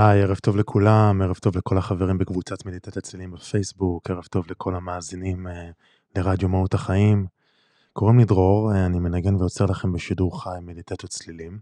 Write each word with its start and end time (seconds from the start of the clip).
היי, 0.00 0.22
ערב 0.22 0.36
טוב 0.36 0.56
לכולם, 0.56 1.22
ערב 1.22 1.36
טוב 1.36 1.56
לכל 1.56 1.78
החברים 1.78 2.18
בקבוצת 2.18 2.66
מדיטת 2.66 2.96
הצלילים 2.96 3.30
בפייסבוק, 3.30 4.10
ערב 4.10 4.24
טוב 4.24 4.44
לכל 4.50 4.74
המאזינים 4.74 5.46
אה, 5.46 5.70
לרדיו 6.16 6.48
מהות 6.48 6.74
החיים. 6.74 7.26
קוראים 7.92 8.18
לי 8.18 8.24
דרור, 8.24 8.72
אה, 8.72 8.86
אני 8.86 8.98
מנגן 8.98 9.34
ויוצר 9.34 9.64
לכם 9.66 9.92
בשידור 9.92 10.42
חי 10.42 10.58
מדיטת 10.62 11.04
הצלילים, 11.04 11.58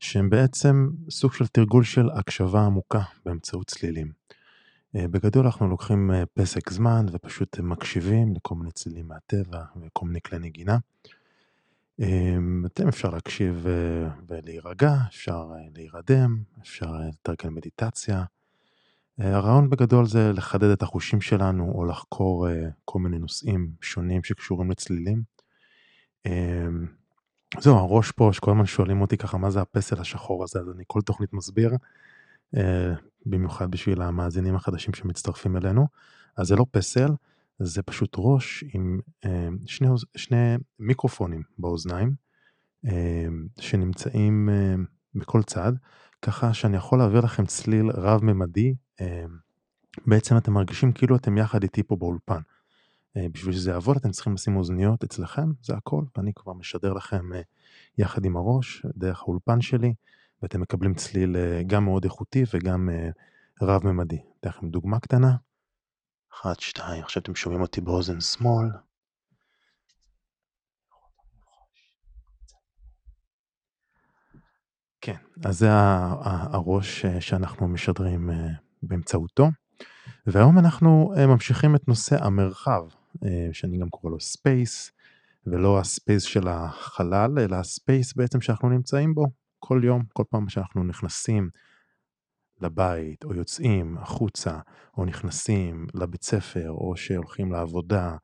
שהם 0.00 0.30
בעצם 0.30 0.90
סוג 1.10 1.32
של 1.32 1.46
תרגול 1.46 1.84
של 1.84 2.10
הקשבה 2.10 2.60
עמוקה 2.60 3.02
באמצעות 3.26 3.66
צלילים. 3.66 4.12
אה, 4.96 5.08
בגדול 5.08 5.46
אנחנו 5.46 5.68
לוקחים 5.68 6.10
פסק 6.34 6.70
זמן 6.70 7.06
ופשוט 7.12 7.60
מקשיבים 7.60 8.34
לכל 8.36 8.54
מיני 8.54 8.70
צלילים 8.70 9.08
מהטבע 9.08 9.62
וכל 9.82 10.06
מיני 10.06 10.20
כלי 10.20 10.38
נגינה. 10.38 10.78
אמ, 12.00 12.62
אתם 12.66 12.88
אפשר 12.88 13.10
להקשיב 13.10 13.66
אה, 13.66 14.08
ולהירגע, 14.28 14.94
אפשר 15.08 15.50
אה, 15.52 15.68
להירדם, 15.74 16.42
אפשר 16.62 16.86
אה, 16.86 17.08
לתרגל 17.08 17.50
מדיטציה. 17.50 18.24
הרעיון 19.18 19.70
בגדול 19.70 20.06
זה 20.06 20.32
לחדד 20.32 20.68
את 20.68 20.82
החושים 20.82 21.20
שלנו 21.20 21.72
או 21.74 21.84
לחקור 21.84 22.46
כל 22.84 22.98
מיני 22.98 23.18
נושאים 23.18 23.70
שונים 23.80 24.24
שקשורים 24.24 24.70
לצלילים. 24.70 25.22
אמ, 26.26 26.86
זהו, 27.60 27.76
הראש 27.76 28.10
פה, 28.10 28.30
שכל 28.32 28.50
הזמן 28.50 28.66
שואלים 28.66 29.00
אותי 29.00 29.16
ככה 29.16 29.38
מה 29.38 29.50
זה 29.50 29.60
הפסל 29.60 30.00
השחור 30.00 30.44
הזה, 30.44 30.60
אז 30.60 30.70
אני 30.74 30.84
כל 30.86 31.00
תוכנית 31.00 31.32
מסביר, 31.32 31.72
במיוחד 33.26 33.70
בשביל 33.70 34.02
המאזינים 34.02 34.54
החדשים 34.54 34.94
שמצטרפים 34.94 35.56
אלינו. 35.56 35.86
אז 36.36 36.46
זה 36.46 36.56
לא 36.56 36.66
פסל, 36.70 37.10
זה 37.58 37.82
פשוט 37.82 38.14
ראש 38.18 38.64
עם 38.74 39.00
אה, 39.24 39.48
שני, 39.66 39.88
שני 40.16 40.56
מיקרופונים 40.78 41.42
באוזניים 41.58 42.14
אה, 42.86 43.26
שנמצאים 43.60 44.48
אה, 44.48 44.74
בכל 45.14 45.42
צד, 45.42 45.72
ככה 46.22 46.54
שאני 46.54 46.76
יכול 46.76 46.98
להעביר 46.98 47.20
לכם 47.20 47.46
צליל 47.46 47.90
רב-ממדי, 47.90 48.74
בעצם 50.06 50.36
אתם 50.36 50.52
מרגישים 50.52 50.92
כאילו 50.92 51.16
אתם 51.16 51.38
יחד 51.38 51.62
איתי 51.62 51.82
פה 51.82 51.96
באולפן. 51.96 52.40
בשביל 53.18 53.54
שזה 53.54 53.70
יעבוד 53.70 53.96
אתם 53.96 54.10
צריכים 54.10 54.34
לשים 54.34 54.56
אוזניות 54.56 55.04
אצלכם, 55.04 55.52
זה 55.62 55.74
הכל, 55.74 56.04
ואני 56.16 56.32
כבר 56.34 56.52
משדר 56.52 56.92
לכם 56.92 57.30
יחד 57.98 58.24
עם 58.24 58.36
הראש, 58.36 58.86
דרך 58.96 59.22
האולפן 59.22 59.60
שלי, 59.60 59.94
ואתם 60.42 60.60
מקבלים 60.60 60.94
צליל 60.94 61.36
גם 61.66 61.84
מאוד 61.84 62.04
איכותי 62.04 62.44
וגם 62.54 62.88
רב-ממדי. 63.62 64.18
אתן 64.40 64.48
לכם 64.48 64.68
דוגמה 64.68 65.00
קטנה. 65.00 65.36
אחת, 66.34 66.60
שתיים, 66.60 67.02
עכשיו 67.02 67.22
אתם 67.22 67.34
שומעים 67.34 67.62
אותי 67.62 67.80
באוזן 67.80 68.20
שמאל. 68.20 68.68
כן, 75.00 75.16
אז 75.44 75.58
זה 75.58 75.68
הראש 75.72 77.04
אה, 77.04 77.20
שאנחנו 77.20 77.68
משדרים 77.68 78.30
אה, 78.30 78.48
באמצעותו. 78.82 79.48
והיום 80.26 80.58
אנחנו 80.58 81.14
אה, 81.16 81.26
ממשיכים 81.26 81.76
את 81.76 81.88
נושא 81.88 82.24
המרחב, 82.24 82.82
שאני 83.52 83.78
גם 83.78 83.88
קורא 83.88 84.12
לו 84.12 84.20
space, 84.20 84.92
ולא 85.46 85.78
ה 85.78 85.85
space 85.85 86.22
של 86.22 86.48
החלל, 86.48 87.38
אלא 87.38 87.56
ה 87.56 87.66
space 87.66 88.14
בעצם 88.14 88.40
שאנחנו 88.40 88.68
נמצאים 88.68 89.14
בו 89.14 89.26
כל 89.58 89.80
יום, 89.84 90.02
כל 90.12 90.24
פעם 90.30 90.48
שאנחנו 90.48 90.84
נכנסים 90.84 91.50
לבית, 92.60 93.24
או 93.24 93.34
יוצאים 93.34 93.98
החוצה, 93.98 94.58
או 94.96 95.04
נכנסים 95.04 95.86
לבית 95.94 96.22
ספר, 96.22 96.70
או 96.70 96.96
שהולכים 96.96 97.52
לעבודה, 97.52 98.16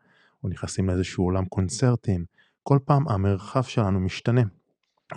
או 0.45 0.49
נכנסים 0.49 0.89
לאיזשהו 0.89 1.25
אולם 1.25 1.45
קונצרטים, 1.45 2.25
כל 2.63 2.79
פעם 2.85 3.09
המרחב 3.09 3.63
שלנו 3.63 4.01
משתנה. 4.01 4.43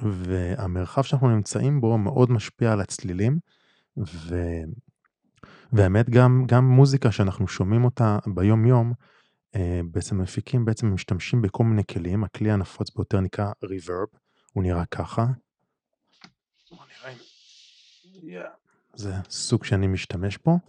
והמרחב 0.01 1.01
שאנחנו 1.01 1.29
נמצאים 1.29 1.81
בו 1.81 1.97
מאוד 1.97 2.31
משפיע 2.31 2.71
על 2.71 2.81
הצלילים, 2.81 3.39
ו... 3.97 4.35
והאמת 5.73 6.09
גם, 6.09 6.43
גם 6.47 6.65
מוזיקה 6.65 7.11
שאנחנו 7.11 7.47
שומעים 7.47 7.85
אותה 7.85 8.19
ביום 8.35 8.65
יום, 8.65 8.93
אה, 9.55 9.81
בעצם 9.91 10.21
מפיקים, 10.21 10.65
בעצם 10.65 10.93
משתמשים 10.93 11.41
בכל 11.41 11.63
מיני 11.63 11.83
כלים, 11.91 12.23
הכלי 12.23 12.51
הנפוץ 12.51 12.95
ביותר 12.95 13.19
נקרא 13.19 13.51
Reverb, 13.65 14.17
הוא 14.53 14.63
נראה 14.63 14.85
ככה. 14.85 15.25
Yeah. 18.23 18.62
זה 18.95 19.13
סוג 19.29 19.63
שאני 19.63 19.87
משתמש 19.87 20.37
בו, 20.45 20.59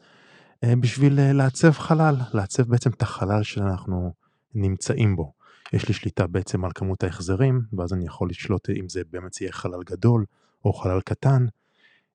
אה, 0.64 0.76
בשביל 0.76 1.20
אה, 1.20 1.32
לעצב 1.32 1.70
חלל, 1.72 2.14
לעצב 2.34 2.62
בעצם 2.62 2.90
את 2.90 3.02
החלל 3.02 3.42
שאנחנו 3.42 4.12
נמצאים 4.54 5.16
בו. 5.16 5.32
יש 5.72 5.88
לי 5.88 5.94
שליטה 5.94 6.26
בעצם 6.26 6.64
על 6.64 6.70
כמות 6.74 7.04
ההחזרים, 7.04 7.62
ואז 7.78 7.92
אני 7.92 8.06
יכול 8.06 8.30
לשלוט 8.30 8.70
אם 8.70 8.88
זה 8.88 9.02
באמת 9.10 9.40
יהיה 9.40 9.52
חלל 9.52 9.82
גדול 9.86 10.24
או 10.64 10.72
חלל 10.72 11.00
קטן, 11.00 11.46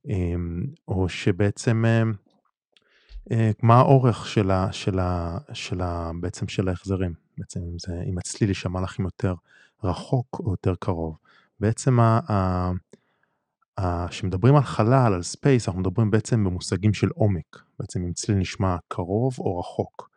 אמ, 0.06 0.66
או 0.88 1.10
שבעצם 1.10 1.86
אה, 3.32 3.52
מה 3.62 3.76
האורך 3.78 4.28
של, 4.28 4.52
ה, 4.52 4.68
של, 4.72 5.00
ה, 5.00 5.38
של 5.54 5.82
ה, 5.82 6.12
בעצם 6.20 6.48
של 6.48 6.70
ההחזרים, 6.70 7.14
בעצם 7.38 7.60
אם, 7.60 7.80
זה, 7.80 8.04
אם 8.10 8.18
הצליל 8.18 8.50
יישמע 8.50 8.82
לכם 8.82 9.04
יותר 9.04 9.34
רחוק 9.84 10.42
או 10.46 10.52
יותר 10.52 10.76
קרוב. 10.80 11.18
בעצם 11.60 12.00
ה, 12.00 12.20
ה, 12.32 12.72
כשמדברים 14.10 14.56
על 14.56 14.64
חלל, 14.64 15.14
על 15.14 15.24
space, 15.24 15.68
אנחנו 15.68 15.82
מדברים 15.82 16.12
בעצם 16.12 16.44
במושגים 16.44 16.94
של 16.94 17.10
עומק, 17.16 17.64
בעצם 17.80 18.04
אם 18.04 18.14
צליל 18.14 18.38
נשמע 18.38 18.78
קרוב 18.88 19.36
או 19.40 19.60
רחוק. 19.60 20.10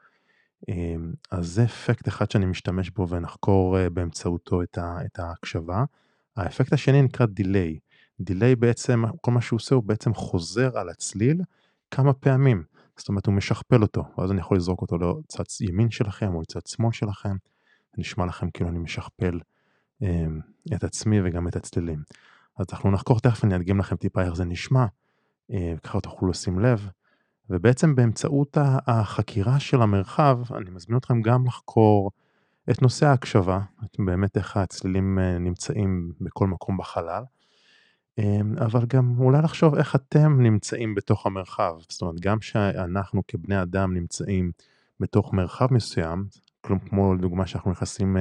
אמ, 0.69 1.13
אז 1.31 1.47
זה 1.47 1.65
אפקט 1.65 2.09
אחד 2.09 2.31
שאני 2.31 2.47
משתמש 2.47 2.91
בו 2.91 3.09
ונחקור 3.09 3.79
אה, 3.79 3.91
באמצעותו 3.91 4.63
את, 4.63 4.79
ההקשבה. 5.19 5.85
האפקט 6.37 6.73
השני 6.73 7.03
נקרא 7.03 7.27
דיליי. 7.27 7.79
דיליי 8.21 8.57
בעצם, 8.57 9.05
כל 9.21 9.31
מה 9.31 9.41
שהוא 9.41 9.57
עושה 9.57 9.75
הוא 9.75 9.85
בעצם 9.85 10.15
חוזר 10.15 10.79
על 10.79 10.89
הצליל 10.89 11.41
כמה 11.91 12.13
פעמים. 12.13 12.65
זאת 12.97 13.09
אומרת 13.09 13.27
הוא 13.27 13.35
משכפל 13.35 13.83
אותו, 13.83 14.05
ואז 14.19 14.33
אני 14.33 14.41
יכול 14.41 14.57
לזרוק 14.57 14.83
אותו 14.83 14.97
לצד 14.97 15.45
ימין 15.61 15.91
שלכם 15.91 16.35
או 16.35 16.41
לצד 16.41 16.67
שמאל 16.67 16.93
שלכם. 16.93 17.37
זה 17.93 17.99
נשמע 17.99 18.27
לכם 18.27 18.51
כאילו 18.51 18.71
אני 18.71 18.79
משכפל 18.79 19.41
אמ, 20.03 20.41
את 20.75 20.85
עצמי 20.85 21.21
וגם 21.25 21.49
את 21.49 21.57
הצלילים. 21.57 22.03
אז 22.59 22.67
אנחנו 22.73 22.91
נחקור 22.91 23.21
תכף, 23.21 23.45
אני 23.45 23.57
אדגים 23.57 23.79
לכם 23.79 23.97
טיפה 23.97 24.23
איך 24.23 24.35
זה 24.35 24.45
נשמע, 24.45 24.87
אה, 25.53 25.75
וככה 25.77 26.01
תוכלו 26.01 26.29
לשים 26.29 26.59
לב. 26.59 26.89
ובעצם 27.51 27.95
באמצעות 27.95 28.59
החקירה 28.87 29.61
של 29.61 29.83
המרחב, 29.83 30.39
אני 30.57 30.71
מזמין 30.71 30.99
אתכם 30.99 31.23
גם 31.23 31.47
לחקור 31.47 32.11
את 32.71 32.83
נושא 32.83 33.07
ההקשבה, 33.07 33.61
באמת 33.99 34.37
איך 34.37 34.57
הצלילים 34.57 35.19
אה, 35.19 35.39
נמצאים 35.39 36.13
בכל 36.21 36.47
מקום 36.47 36.77
בחלל, 36.77 37.23
אה, 38.19 38.41
אבל 38.67 38.87
גם 38.87 39.15
אולי 39.19 39.43
לחשוב 39.43 39.75
איך 39.75 39.97
אתם 39.97 40.41
נמצאים 40.41 40.95
בתוך 40.95 41.27
המרחב, 41.27 41.75
זאת 41.89 42.03
אומרת 42.03 42.21
גם 42.21 42.41
שאנחנו 42.41 43.23
כבני 43.29 43.63
אדם 43.63 43.95
נמצאים 43.95 44.53
בתוך 45.01 45.33
מרחב 45.33 45.75
מסוים, 45.75 46.25
כמו 46.63 47.15
לדוגמה 47.15 47.47
שאנחנו 47.47 47.71
נכנסים 47.71 48.17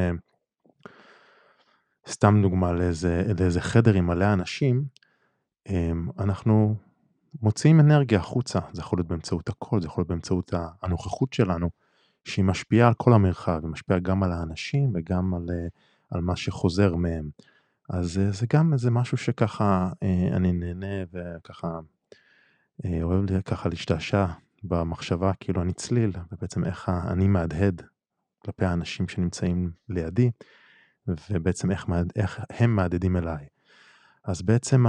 סתם 2.07 2.39
דוגמה 2.41 2.71
לאיזה, 2.71 3.23
לאיזה 3.39 3.61
חדר 3.61 3.93
עם 3.93 4.07
מלא 4.07 4.33
אנשים, 4.33 4.85
אמ, 5.69 6.09
אנחנו 6.19 6.75
מוציאים 7.41 7.79
אנרגיה 7.79 8.19
החוצה, 8.19 8.59
זה 8.71 8.81
יכול 8.81 8.99
להיות 8.99 9.07
באמצעות 9.07 9.49
הקול, 9.49 9.81
זה 9.81 9.87
יכול 9.87 10.01
להיות 10.01 10.09
באמצעות 10.09 10.53
הנוכחות 10.81 11.33
שלנו, 11.33 11.69
שהיא 12.25 12.45
משפיעה 12.45 12.87
על 12.87 12.93
כל 12.93 13.13
המרחב, 13.13 13.59
היא 13.63 13.71
משפיעה 13.71 13.99
גם 13.99 14.23
על 14.23 14.31
האנשים 14.31 14.91
וגם 14.95 15.33
על, 15.33 15.45
אה, 15.49 15.67
על 16.11 16.21
מה 16.21 16.35
שחוזר 16.35 16.95
מהם. 16.95 17.29
אז 17.89 18.17
אה, 18.17 18.31
זה 18.31 18.45
גם 18.53 18.73
איזה 18.73 18.91
משהו 18.91 19.17
שככה 19.17 19.89
אה, 20.03 20.27
אני 20.33 20.51
נהנה 20.51 21.03
וככה 21.13 21.79
אוהב 23.03 23.31
לי 23.31 23.43
ככה 23.43 23.69
להשתעשע 23.69 24.25
במחשבה 24.63 25.31
כאילו 25.39 25.61
אני 25.61 25.73
צליל, 25.73 26.11
ובעצם 26.31 26.65
איך 26.65 26.89
אני 26.89 27.27
מהדהד 27.27 27.81
כלפי 28.39 28.65
האנשים 28.65 29.07
שנמצאים 29.07 29.71
לידי. 29.89 30.31
ובעצם 31.31 31.71
איך, 31.71 31.85
איך 32.15 32.39
הם 32.49 32.75
מהדהדים 32.75 33.17
אליי. 33.17 33.45
אז 34.23 34.41
בעצם 34.41 34.85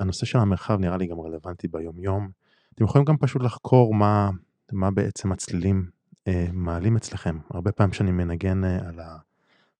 הנושא 0.00 0.26
של 0.26 0.38
המרחב 0.38 0.78
נראה 0.80 0.96
לי 0.96 1.06
גם 1.06 1.20
רלוונטי 1.20 1.68
ביום 1.68 1.98
יום. 1.98 2.30
אתם 2.74 2.84
יכולים 2.84 3.04
גם 3.04 3.16
פשוט 3.16 3.42
לחקור 3.42 3.94
מה, 3.94 4.30
מה 4.72 4.90
בעצם 4.90 5.32
הצלילים 5.32 5.90
אה, 6.28 6.46
מעלים 6.52 6.96
אצלכם. 6.96 7.38
הרבה 7.50 7.72
פעמים 7.72 7.90
כשאני 7.90 8.12
מנגן 8.12 8.64
אה, 8.64 8.88
על 8.88 9.00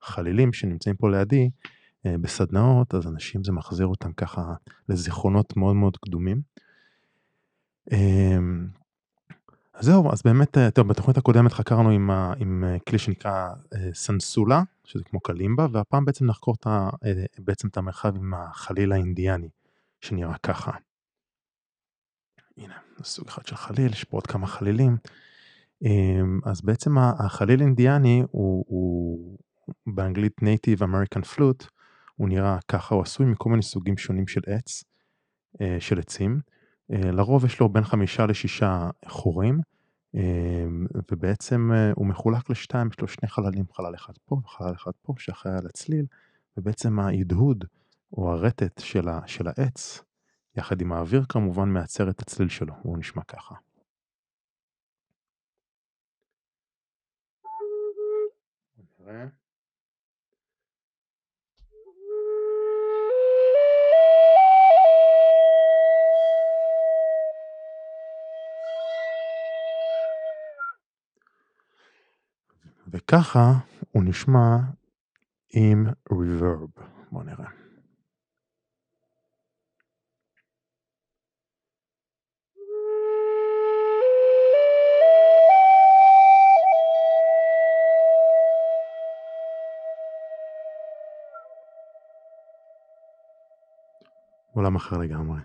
החלילים 0.02 0.52
שנמצאים 0.52 0.96
פה 0.96 1.10
לידי, 1.10 1.50
אה, 2.06 2.18
בסדנאות, 2.18 2.94
אז 2.94 3.06
אנשים 3.06 3.44
זה 3.44 3.52
מחזיר 3.52 3.86
אותם 3.86 4.12
ככה 4.12 4.54
לזיכרונות 4.88 5.56
מאוד 5.56 5.76
מאוד 5.76 5.96
קדומים. 5.96 6.42
אז 7.90 7.96
זהו, 9.80 10.12
אז 10.12 10.22
באמת, 10.22 10.58
אה, 10.58 10.70
טוב, 10.70 10.88
בתוכנית 10.88 11.16
הקודמת 11.16 11.52
חקרנו 11.52 11.90
עם, 11.90 12.10
עם 12.10 12.64
אה, 12.64 12.76
כלי 12.88 12.98
שנקרא 12.98 13.48
סנסולה, 13.94 14.62
שזה 14.84 15.04
כמו 15.04 15.20
קלימבה, 15.20 15.66
והפעם 15.72 16.04
בעצם 16.04 16.26
נחקור 16.26 16.54
את, 16.54 16.66
בעצם 17.38 17.68
את 17.68 17.76
המרחב 17.76 18.16
עם 18.16 18.34
החליל 18.34 18.92
האינדיאני, 18.92 19.48
שנראה 20.00 20.38
ככה. 20.42 20.70
הנה, 22.58 22.74
זה 22.96 23.04
סוג 23.04 23.28
אחד 23.28 23.46
של 23.46 23.56
חליל, 23.56 23.92
יש 23.92 24.04
פה 24.04 24.16
עוד 24.16 24.26
כמה 24.26 24.46
חלילים. 24.46 24.96
אמ, 25.82 26.40
אז 26.44 26.62
בעצם 26.62 26.98
החליל 26.98 27.60
אינדיאני 27.60 28.22
הוא, 28.30 28.64
הוא 28.68 29.38
באנגלית 29.86 30.40
Native 30.40 30.80
American 30.80 31.22
Flute, 31.34 31.66
הוא 32.16 32.28
נראה 32.28 32.58
ככה, 32.68 32.94
הוא 32.94 33.02
עשוי 33.02 33.26
מכל 33.26 33.50
מיני 33.50 33.62
סוגים 33.62 33.96
שונים 33.96 34.26
של 34.26 34.40
עץ, 34.46 34.84
אה, 35.60 35.76
של 35.80 35.98
עצים. 35.98 36.40
אה, 36.92 37.10
לרוב 37.10 37.44
יש 37.44 37.60
לו 37.60 37.68
בין 37.68 37.84
חמישה 37.84 38.26
לשישה 38.26 38.90
חורים, 39.08 39.60
אה, 40.14 40.66
ובעצם 41.10 41.70
הוא 41.96 42.06
מחולק 42.06 42.50
לשתיים, 42.50 42.88
יש 42.88 43.00
לו 43.00 43.08
שני 43.08 43.28
חללים, 43.28 43.64
חלל 43.72 43.94
אחד 43.94 44.12
פה 44.24 44.36
וחלל 44.44 44.74
אחד 44.74 44.92
פה, 45.02 45.14
שאחראי 45.18 45.54
על 45.54 45.66
הצליל, 45.66 46.06
ובעצם 46.56 46.98
ההדהוד 46.98 47.64
או 48.12 48.32
הרטט 48.32 48.80
של, 48.80 49.08
ה, 49.08 49.20
של 49.26 49.48
העץ, 49.48 50.02
יחד 50.56 50.80
עם 50.80 50.92
האוויר 50.92 51.24
כמובן, 51.28 51.68
מייצר 51.68 52.10
את 52.10 52.20
הצליל 52.20 52.48
שלו, 52.48 52.74
הוא 52.82 52.98
נשמע 52.98 53.22
ככה. 53.22 53.54
נראה. 59.06 59.45
וככה 72.92 73.52
הוא 73.90 74.04
נשמע 74.04 74.56
עם 75.54 75.86
ריברב. 76.12 76.68
בואו 77.10 77.24
נראה. 77.24 77.48
עולם 94.52 94.76
אחר 94.76 94.98
לגמרי. 94.98 95.40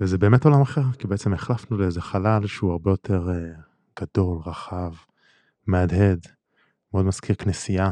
וזה 0.00 0.18
באמת 0.18 0.44
עולם 0.44 0.62
אחר, 0.62 0.92
כי 0.98 1.06
בעצם 1.06 1.32
החלפנו 1.32 1.78
לאיזה 1.78 2.00
חלל 2.00 2.46
שהוא 2.46 2.72
הרבה 2.72 2.90
יותר 2.90 3.28
uh, 3.28 4.00
גדול, 4.00 4.38
רחב, 4.46 4.92
מהדהד, 5.66 6.26
מאוד 6.94 7.06
מזכיר 7.06 7.36
כנסייה. 7.36 7.88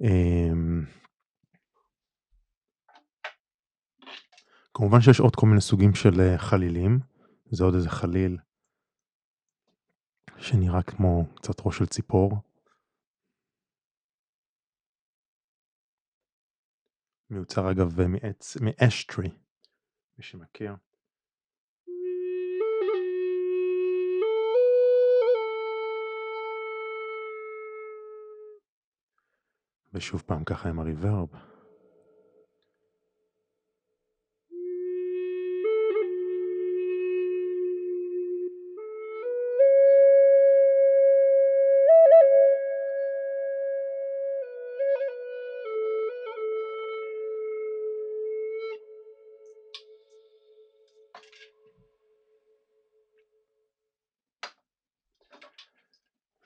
אמ, 0.00 0.84
כמובן 4.74 5.00
שיש 5.00 5.20
עוד 5.20 5.36
כל 5.36 5.46
מיני 5.46 5.60
סוגים 5.60 5.94
של 5.94 6.20
אה, 6.20 6.38
חלילים, 6.38 6.98
זה 7.50 7.64
עוד 7.64 7.74
איזה 7.74 7.90
חליל 7.90 8.36
שנראה 10.38 10.82
כמו 10.82 11.24
קצת 11.36 11.54
ראש 11.66 11.78
של 11.78 11.86
ציפור. 11.86 12.36
מיוצר 17.30 17.70
אגב 17.70 18.00
מעץ, 18.08 18.56
מאשטרי, 18.56 19.28
מי 20.18 20.24
שמכיר. 20.24 20.76
ושוב 29.92 30.22
פעם 30.26 30.44
ככה 30.44 30.68
עם 30.68 30.80
הריברב. 30.80 31.28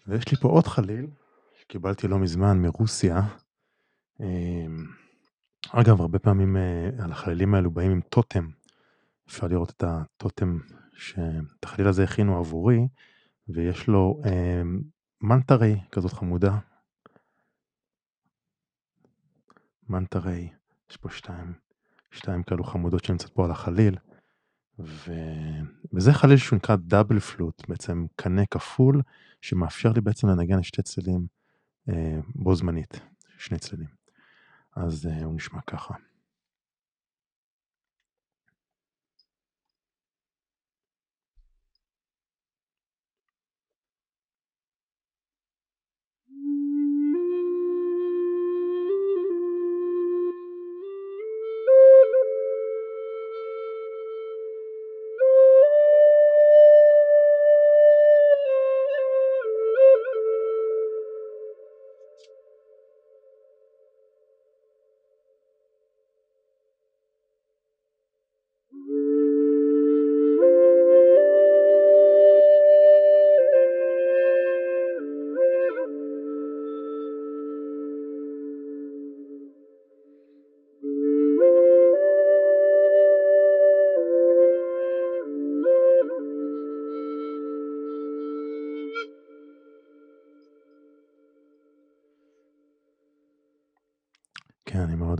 ויש 0.06 0.30
לי 0.30 0.36
פה 0.36 0.48
עוד 0.48 0.66
חליל 0.66 1.06
שקיבלתי 1.64 2.08
לא 2.08 2.18
מזמן 2.18 2.62
מרוסיה. 2.62 3.20
אמ, 4.20 4.86
אגב, 5.72 6.00
הרבה 6.00 6.18
פעמים 6.18 6.56
אה, 6.56 6.88
על 7.04 7.12
החללים 7.12 7.54
האלו 7.54 7.70
באים 7.70 7.90
עם 7.90 8.00
טוטם. 8.00 8.48
אפשר 9.28 9.46
לראות 9.46 9.70
את 9.70 9.84
הטוטם 9.86 10.58
שאת 10.92 11.64
החליל 11.64 11.88
הזה 11.88 12.04
הכינו 12.04 12.38
עבורי, 12.38 12.88
ויש 13.48 13.88
לו 13.88 14.20
אה, 14.24 14.62
מנטרי 15.20 15.80
כזאת 15.92 16.12
חמודה. 16.12 16.58
מנטרי, 19.88 20.48
יש 20.90 20.96
פה 20.96 21.10
שתיים, 21.10 21.52
שתיים 22.10 22.42
כאלו 22.42 22.64
חמודות 22.64 23.04
שנמצאות 23.04 23.32
פה 23.32 23.44
על 23.44 23.50
החליל. 23.50 23.96
ו... 24.78 25.12
וזה 25.92 26.12
חליל 26.12 26.36
שהוא 26.36 26.56
נקרא 26.56 26.76
דאבל 26.76 27.20
פלוט, 27.20 27.68
בעצם 27.68 28.06
קנה 28.16 28.46
כפול, 28.46 29.02
שמאפשר 29.40 29.92
לי 29.92 30.00
בעצם 30.00 30.28
לנגן 30.28 30.62
שתי 30.62 30.82
צלילים 30.82 31.33
בו 32.34 32.54
זמנית, 32.54 33.00
שני 33.38 33.58
צלילים. 33.58 33.88
אז 34.76 35.06
אה, 35.06 35.24
הוא 35.24 35.34
נשמע 35.34 35.60
ככה. 35.66 35.94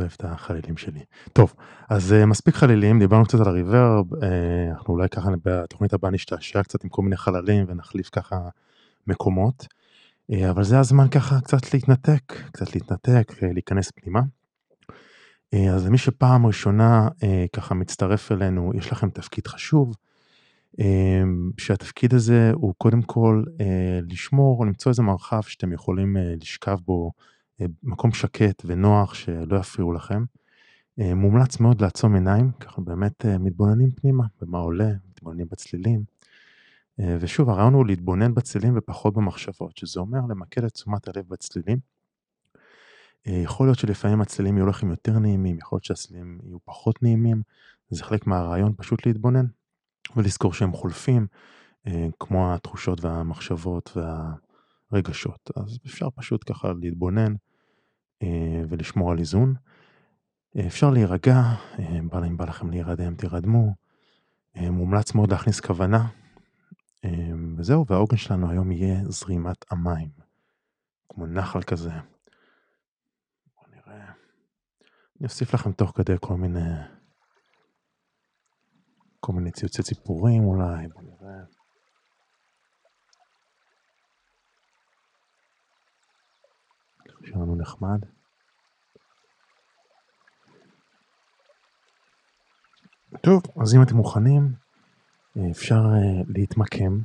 אוהב 0.05 0.15
את 0.17 0.25
החלילים 0.25 0.77
שלי. 0.77 1.01
טוב, 1.33 1.55
אז 1.89 2.13
uh, 2.13 2.27
מספיק 2.27 2.55
חלילים, 2.55 2.99
דיברנו 2.99 3.25
קצת 3.25 3.41
על 3.41 3.49
הריברב, 3.49 4.13
uh, 4.13 4.17
אנחנו 4.71 4.95
אולי 4.95 5.09
ככה 5.09 5.31
בתוכנית 5.45 5.93
הבאה 5.93 6.11
נשתעשע 6.11 6.63
קצת 6.63 6.85
עם 6.85 6.91
כל 6.91 7.03
מיני 7.03 7.17
חללים 7.17 7.65
ונחליף 7.69 8.09
ככה 8.09 8.37
מקומות, 9.07 9.67
uh, 10.33 10.35
אבל 10.51 10.65
זה 10.65 10.79
הזמן 10.79 11.09
ככה 11.09 11.41
קצת 11.41 11.75
להתנתק, 11.75 12.23
קצת 12.53 12.75
להתנתק, 12.75 13.33
להיכנס 13.43 13.91
פנימה. 13.91 14.21
אז 15.75 15.87
למי 15.87 15.99
שפעם 15.99 16.47
ראשונה 16.47 17.09
ככה 17.53 17.75
מצטרף 17.75 18.33
אלינו, 18.33 18.73
יש 18.75 18.93
לכם 18.93 19.11
תפקיד 19.11 19.47
חשוב, 19.47 19.95
שהתפקיד 21.59 22.15
הזה 22.15 22.51
הוא 22.55 22.75
קודם 22.79 23.03
כל 23.03 23.45
לשמור 24.11 24.67
למצוא 24.67 24.91
איזה 24.91 25.03
מרחב 25.03 25.43
שאתם 25.43 25.73
יכולים 25.73 26.17
לשכב 26.41 26.79
בו 26.87 27.11
אה, 27.19 27.34
מקום 27.83 28.13
שקט 28.13 28.63
ונוח 28.65 29.15
שלא 29.15 29.57
יפריעו 29.57 29.93
לכם. 29.93 30.25
אה, 31.01 31.15
מומלץ 31.15 31.61
מאוד 31.61 31.81
לעצום 31.81 32.15
עיניים, 32.15 32.51
ככה 32.61 32.81
באמת 32.81 33.27
אה, 33.27 33.39
מתבוננים 33.39 33.91
פנימה, 33.91 34.25
במה 34.41 34.59
עולה, 34.59 34.91
מתבוננים 35.11 35.47
בצלילים. 35.51 36.05
אה, 37.01 37.17
ושוב, 37.21 37.51
הרעיון 37.51 37.75
הוא 37.75 37.87
להתבונן 37.87 38.35
בצלילים 38.35 38.75
ופחות 38.77 39.15
במחשבות, 39.15 39.77
שזה 39.77 40.01
אומר 40.01 40.21
למקד 40.29 40.65
את 40.65 40.73
תשומת 40.73 41.09
הלב 41.09 41.25
בצלילים. 41.29 41.79
אה, 43.27 43.33
יכול 43.33 43.67
להיות 43.67 43.79
שלפעמים 43.79 44.21
הצלילים 44.21 44.57
יהיו 44.57 44.67
לכם 44.67 44.91
יותר 44.91 45.19
נעימים, 45.19 45.59
יכול 45.59 45.77
להיות 45.77 45.85
שהצלילים 45.85 46.39
יהיו 46.45 46.59
פחות 46.65 47.03
נעימים, 47.03 47.43
זה 47.91 48.05
חלק 48.05 48.27
מהרעיון 48.27 48.73
פשוט 48.77 49.07
להתבונן 49.07 49.47
ולזכור 50.17 50.53
שהם 50.53 50.73
חולפים, 50.73 51.27
אה, 51.87 52.07
כמו 52.21 52.55
התחושות 52.55 53.05
והמחשבות 53.05 53.97
והרגשות. 54.95 55.51
אז 55.57 55.79
אפשר 55.87 56.11
פשוט 56.11 56.51
ככה 56.51 56.73
להתבונן 56.81 57.35
ולשמור 58.69 59.11
על 59.11 59.19
איזון. 59.19 59.55
אפשר 60.67 60.91
להירגע, 60.91 61.43
אם 61.99 62.37
בא 62.37 62.45
לכם 62.45 62.71
להירדם 62.71 63.15
תירדמו. 63.15 63.75
מומלץ 64.57 65.15
מאוד 65.15 65.33
להכניס 65.33 65.61
כוונה 65.61 66.09
וזהו, 67.57 67.87
והעוגן 67.87 68.17
שלנו 68.17 68.51
היום 68.51 68.73
יהיה 68.73 69.01
זרימת 69.05 69.65
המים. 69.71 70.09
כמו 71.09 71.27
נחל 71.27 71.63
כזה. 71.63 71.91
בואו 71.91 73.67
נראה. 73.71 74.05
אני 75.21 75.25
אוסיף 75.25 75.55
לכם 75.55 75.73
תוך 75.73 75.93
כדי 75.97 76.15
כל 76.21 76.37
מיני... 76.37 76.71
כל 79.21 79.33
מיני 79.33 79.51
ציוצי 79.51 79.83
ציפורים 79.83 80.45
אולי, 80.45 80.89
בואו 80.89 81.05
נראה. 87.25 87.33
שיהיה 87.33 87.45
לנו 87.45 87.57
נחמד. 87.57 88.01
טוב, 93.23 93.43
אז 93.63 93.75
אם 93.75 93.83
אתם 93.83 93.97
מוכנים, 93.97 94.53
אפשר 95.51 95.75
אה, 95.75 96.23
להתמקם, 96.29 96.99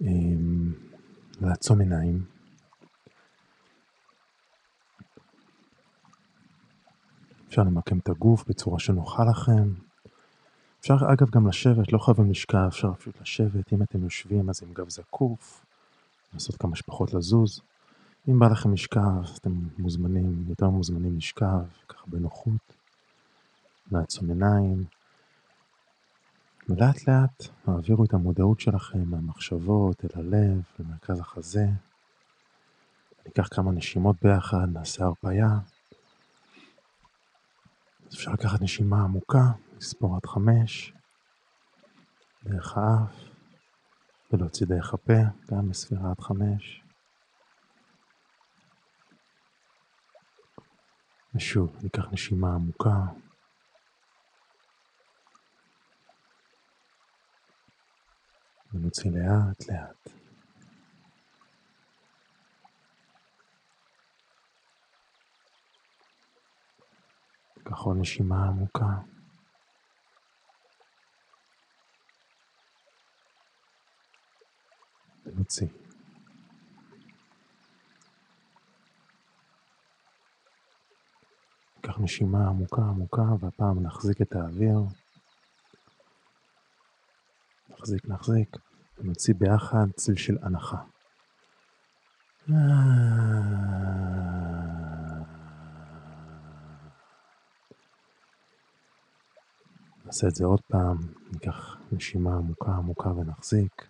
אמ, 0.00 0.72
לעצום 1.40 1.80
עיניים. 1.80 2.24
אפשר 7.48 7.62
למקם 7.62 7.98
את 7.98 8.08
הגוף 8.08 8.48
בצורה 8.48 8.78
שנוחה 8.78 9.22
לכם. 9.24 9.74
אפשר 10.80 10.94
אגב 11.12 11.30
גם 11.30 11.48
לשבת, 11.48 11.92
לא 11.92 11.98
חייבים 11.98 12.30
לשכב, 12.30 12.66
אפשר 12.68 12.94
פשוט 12.94 13.20
לשבת. 13.20 13.72
אם 13.72 13.82
אתם 13.82 14.04
יושבים 14.04 14.50
אז 14.50 14.62
עם 14.62 14.72
גב 14.72 14.90
זקוף, 14.90 15.64
לעשות 16.34 16.56
כמה 16.56 16.76
שפחות 16.76 17.14
לזוז. 17.14 17.60
אם 18.28 18.38
בא 18.38 18.46
לכם 18.46 18.72
לשכב, 18.72 19.24
אתם 19.40 19.52
מוזמנים, 19.78 20.44
יותר 20.48 20.68
מוזמנים 20.68 21.16
לשכב, 21.16 21.66
ככה 21.88 22.04
בנוחות. 22.06 22.76
לעצום 23.92 24.28
עיניים. 24.28 24.84
ולאט 26.68 27.08
לאט 27.08 27.42
העבירו 27.66 28.04
את 28.04 28.14
המודעות 28.14 28.60
שלכם 28.60 29.10
מהמחשבות 29.10 30.04
אל 30.04 30.20
הלב, 30.20 30.62
למרכז 30.78 31.20
החזה. 31.20 31.66
ניקח 33.26 33.48
כמה 33.54 33.72
נשימות 33.72 34.16
ביחד, 34.22 34.66
נעשה 34.72 35.04
הרפאיה. 35.04 35.58
אז 38.06 38.14
אפשר 38.14 38.32
לקחת 38.32 38.62
נשימה 38.62 39.02
עמוקה, 39.02 39.50
לספור 39.76 40.16
עד 40.16 40.26
חמש, 40.26 40.92
דרך 42.44 42.76
האף, 42.76 43.14
ולהוציא 44.32 44.66
דרך 44.66 44.94
הפה, 44.94 45.20
גם 45.50 45.68
בספירה 45.68 46.10
עד 46.10 46.20
חמש. 46.20 46.85
ושוב, 51.36 51.76
ניקח 51.82 52.12
נשימה 52.12 52.54
עמוקה. 52.54 52.96
ונוציא 58.72 59.10
לאט 59.10 59.68
לאט. 59.68 60.08
קח 67.64 67.78
עוד 67.78 67.96
נשימה 68.00 68.46
עמוקה. 68.46 68.86
ונוציא. 75.26 75.85
ניקח 81.86 82.00
נשימה 82.00 82.48
עמוקה 82.48 82.82
עמוקה, 82.82 83.22
והפעם 83.40 83.82
נחזיק 83.82 84.22
את 84.22 84.32
האוויר. 84.32 84.78
נחזיק, 87.70 88.08
נחזיק. 88.08 88.56
ונוציא 88.98 89.34
ביחד 89.38 89.86
צליל 89.96 90.16
של 90.16 90.36
הנחה. 90.42 90.82
נעשה 100.04 100.26
את 100.28 100.34
זה 100.34 100.44
עוד 100.44 100.60
פעם, 100.68 100.96
ניקח 101.32 101.76
נשימה 101.92 102.36
עמוקה 102.36 102.70
עמוקה 102.70 103.08
ונחזיק. 103.08 103.88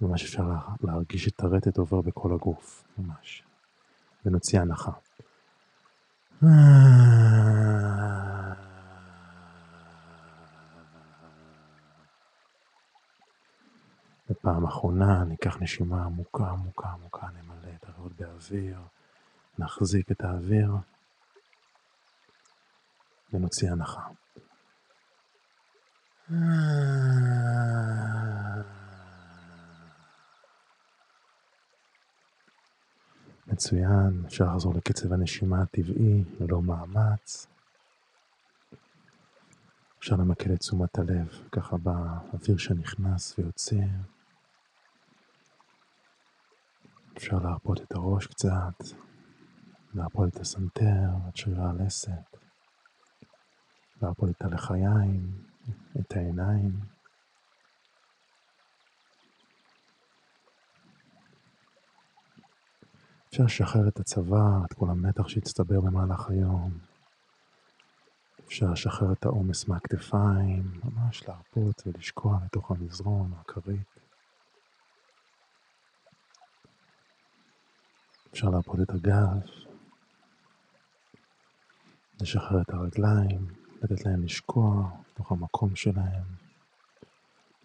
ממש 0.00 0.24
אפשר 0.24 0.50
להרגיש 0.82 1.28
את 1.28 1.40
הרטט 1.40 1.78
עובר 1.78 2.00
בכל 2.00 2.34
הגוף, 2.34 2.84
ממש. 2.98 3.42
ונוציא 4.24 4.60
הנחה. 4.60 4.92
ופעם 14.30 14.66
אחרונה 14.66 15.24
ניקח 15.24 15.56
נשימה 15.60 16.04
עמוקה 16.04 16.44
עמוקה 16.44 16.88
עמוקה, 16.88 17.26
נמלא 17.26 17.74
את 17.74 17.88
הריאות 17.88 18.12
באוויר, 18.12 18.78
נחזיק 19.58 20.10
את 20.10 20.20
האוויר 20.20 20.72
ונוציא 23.32 23.70
הנחה. 23.70 24.08
מצוין, 33.58 34.22
אפשר 34.26 34.44
לחזור 34.44 34.74
לקצב 34.74 35.12
הנשימה 35.12 35.62
הטבעי, 35.62 36.24
ללא 36.40 36.62
מאמץ. 36.62 37.46
אפשר 39.98 40.16
למקד 40.16 40.50
את 40.50 40.58
תשומת 40.58 40.98
הלב 40.98 41.28
ככה 41.52 41.76
באוויר 41.76 42.56
שנכנס 42.56 43.38
ויוצא. 43.38 43.76
אפשר 47.16 47.38
להרפות 47.38 47.80
את 47.80 47.92
הראש 47.92 48.26
קצת, 48.26 48.84
להרפות 49.94 50.28
את 50.28 50.40
הסנטר, 50.40 51.10
את 51.28 51.36
שרירי 51.36 51.62
הלסת, 51.62 52.36
להרפות 54.02 54.30
את 54.30 54.42
הלחיים, 54.42 55.32
את 56.00 56.16
העיניים. 56.16 56.97
אפשר 63.28 63.44
לשחרר 63.44 63.88
את 63.88 64.00
הצבא, 64.00 64.64
את 64.66 64.72
כל 64.72 64.90
המתח 64.90 65.28
שהצטבר 65.28 65.80
במהלך 65.80 66.30
היום. 66.30 66.78
אפשר 68.46 68.66
לשחרר 68.72 69.12
את 69.12 69.24
העומס 69.24 69.68
מהכתפיים, 69.68 70.80
ממש 70.84 71.28
להרפות 71.28 71.82
ולשקוע 71.86 72.38
לתוך 72.44 72.70
המזרון, 72.70 73.32
הכרית. 73.40 74.00
אפשר 78.32 78.50
להרפות 78.50 78.80
את 78.80 78.90
הגב, 78.90 79.40
לשחרר 82.20 82.60
את 82.60 82.70
הרגליים, 82.70 83.46
לתת 83.82 84.06
להם 84.06 84.22
לשקוע 84.22 84.90
בתוך 85.12 85.32
המקום 85.32 85.76
שלהם, 85.76 86.24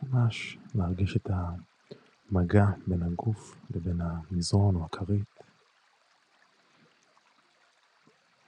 ממש 0.04 0.58
להרגיש 0.76 1.18
את 1.18 1.30
המגע 2.32 2.66
בין 2.88 3.04
הגוף 3.04 3.56
לבין 3.70 4.02
המזרון 4.02 4.76
או 4.76 4.86
הכרית. 4.86 5.33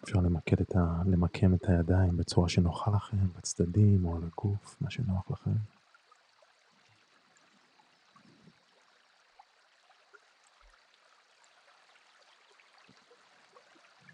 אפשר 0.05 0.19
למקד 0.19 0.61
את 0.61 0.75
ה... 0.75 1.01
למקם 1.05 1.53
את 1.53 1.69
הידיים 1.69 2.17
בצורה 2.17 2.49
שנוחה 2.49 2.91
לכם, 2.91 3.27
בצדדים 3.37 4.05
או 4.05 4.15
על 4.15 4.21
הגוף, 4.23 4.77
מה 4.81 4.89
שנוח 4.89 5.31
לכם. 5.31 5.51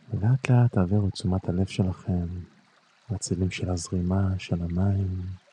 ולאט 0.09 0.49
לאט 0.49 0.71
תעבירו 0.71 1.07
את 1.07 1.13
תשומת 1.13 1.49
הלב 1.49 1.67
שלכם 1.67 2.27
לצלילים 3.09 3.51
של 3.51 3.69
הזרימה, 3.69 4.39
של 4.39 4.61
המים. 4.61 5.50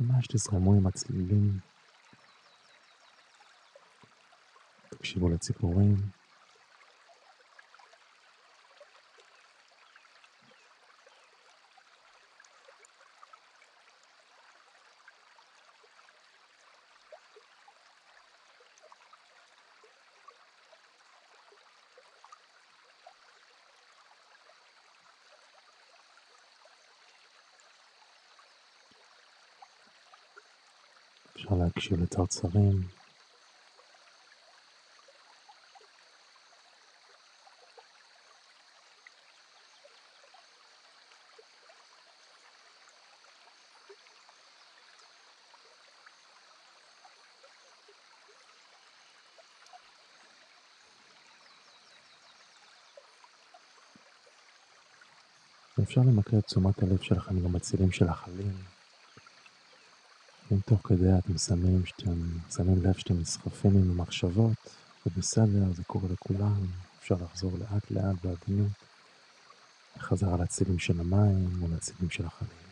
ממש 0.00 0.26
תזרמו 0.26 0.74
עם 0.74 0.86
הצלילים. 0.86 1.58
תקשיבו 4.90 5.28
לציפורים. 5.28 5.96
אפשר 31.86 31.96
להקשיב 31.96 32.18
לצרצרים. 32.20 32.82
אפשר 55.82 56.00
למקד 56.00 56.36
את 56.36 56.44
תשומת 56.44 56.82
הלב 56.82 57.02
שלכם 57.02 57.40
גם 57.40 57.52
בצילים 57.52 57.90
של 57.92 58.08
החלים. 58.08 58.75
אם 60.52 60.58
תוך 60.66 60.80
כדי 60.84 61.18
אתם 61.18 61.38
שמים, 61.38 61.86
שאתם 61.86 62.22
שמים 62.56 62.82
לב 62.82 62.92
שאתם 62.92 63.20
נסחפים 63.20 63.70
עם 63.76 63.90
המחשבות, 63.90 64.52
זה 65.04 65.10
בסדר, 65.16 65.72
זה 65.76 65.84
קורה 65.84 66.08
לכולם, 66.12 66.66
אפשר 67.00 67.16
לחזור 67.24 67.52
לאט 67.58 67.90
לאט 67.90 68.16
בעדינות, 68.24 68.72
חזרה 69.98 70.36
לצילים 70.36 70.78
של 70.78 71.00
המים 71.00 71.62
או 71.62 71.68
לצילים 71.76 72.10
של 72.10 72.26
החלים. 72.26 72.65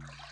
You 0.00 0.29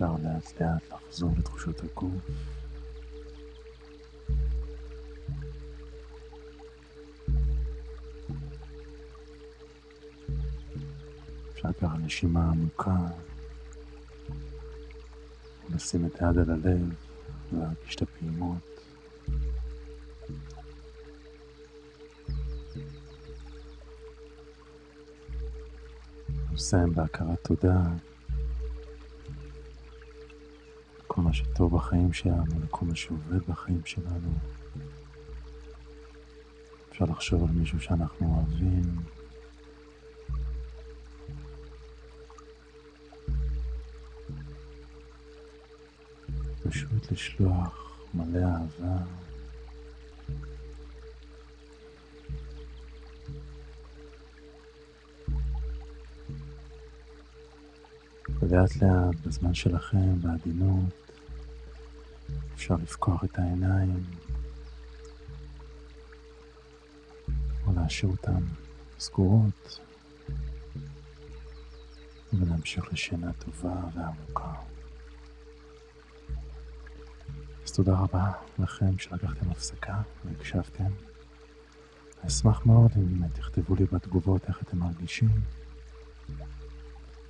אפשר 0.00 0.12
לאט 0.12 0.60
לאט 0.60 0.92
לחזור 0.92 1.30
לתחושות 1.38 1.80
הגוף. 1.80 2.12
אפשר 11.52 11.68
לקחת 11.68 11.98
נשימה 11.98 12.50
עמוקה, 12.50 12.96
לשים 15.74 16.06
את 16.06 16.22
היד 16.22 16.38
על 16.38 16.50
הלב 16.50 16.94
ולהרגיש 17.52 17.96
את 17.96 18.02
הפעימות. 18.02 18.80
נסיים 26.52 26.94
בהכרת 26.94 27.38
תודה 27.42 27.82
מה 31.30 31.34
שטוב 31.34 31.76
בחיים 31.76 32.12
שלנו, 32.12 32.60
לכל 32.64 32.86
מה 32.86 32.94
שעובד 32.94 33.42
בחיים 33.48 33.80
שלנו. 33.84 34.32
אפשר 36.90 37.04
לחשוב 37.04 37.42
על 37.42 37.50
מישהו 37.54 37.80
שאנחנו 37.80 38.34
אוהבים. 38.36 38.82
פשוט 46.62 47.12
לשלוח 47.12 48.00
מלא 48.14 48.38
אהבה. 48.38 49.04
ולאט 58.40 58.76
לאט, 58.82 59.26
בזמן 59.26 59.54
שלכם, 59.54 60.20
בעדינות, 60.20 60.99
אפשר 62.60 62.74
לפקוח 62.74 63.24
את 63.24 63.38
העיניים, 63.38 64.04
או 67.66 67.72
להשאיר 67.72 68.10
אותן 68.10 68.44
סגורות, 68.98 69.80
ולהמשיך 72.32 72.92
לשינה 72.92 73.32
טובה 73.32 73.74
ועמוקה. 73.94 74.52
אז 77.64 77.72
תודה 77.72 77.98
רבה 77.98 78.32
לכם 78.58 78.98
שלקחתם 78.98 79.50
הפסקה 79.50 80.02
והקשבתם. 80.24 80.92
אשמח 82.26 82.66
מאוד 82.66 82.90
אם 82.96 83.28
תכתבו 83.28 83.74
לי 83.74 83.84
בתגובות 83.84 84.44
איך 84.48 84.62
אתם 84.62 84.78
מרגישים 84.78 85.30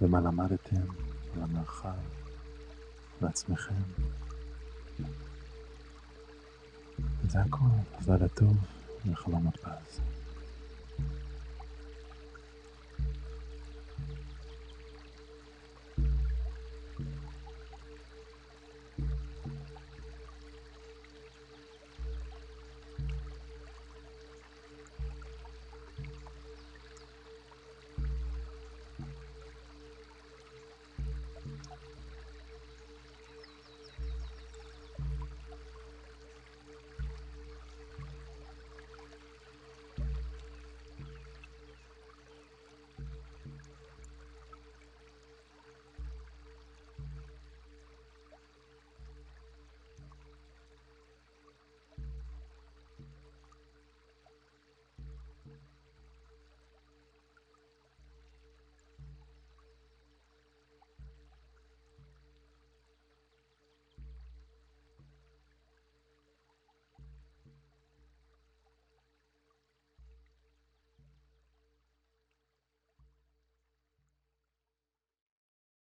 ומה 0.00 0.20
למדתם 0.20 0.82
על 1.36 1.42
המרחב 1.42 1.98
ועצמכם. 3.20 3.82
זה 7.28 7.40
הכל, 7.40 7.64
אז 7.98 8.08
לילה 8.08 8.28
טוב 8.28 8.56
וחלומות 9.06 9.56
פז. 9.56 10.00